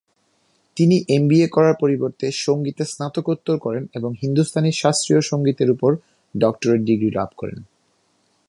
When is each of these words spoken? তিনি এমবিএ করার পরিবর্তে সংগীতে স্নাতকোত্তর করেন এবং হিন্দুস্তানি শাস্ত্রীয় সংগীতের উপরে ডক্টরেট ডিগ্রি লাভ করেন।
তিনি 0.77 0.95
এমবিএ 1.09 1.47
করার 1.47 1.75
পরিবর্তে 1.81 2.25
সংগীতে 2.45 2.83
স্নাতকোত্তর 2.85 3.55
করেন 3.57 3.83
এবং 3.95 4.11
হিন্দুস্তানি 4.21 4.71
শাস্ত্রীয় 4.71 5.21
সংগীতের 5.21 5.69
উপরে 5.69 5.95
ডক্টরেট 6.35 6.81
ডিগ্রি 6.81 7.09
লাভ 7.17 7.29
করেন। 7.37 7.59